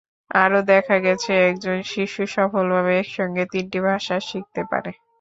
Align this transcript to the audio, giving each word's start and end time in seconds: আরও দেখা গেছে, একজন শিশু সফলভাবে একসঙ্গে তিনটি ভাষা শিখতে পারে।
আরও 0.35 0.59
দেখা 0.71 0.97
গেছে, 1.05 1.31
একজন 1.49 1.77
শিশু 1.91 2.21
সফলভাবে 2.35 2.93
একসঙ্গে 2.97 3.43
তিনটি 3.53 3.79
ভাষা 3.87 4.15
শিখতে 4.29 4.61
পারে। 4.71 4.91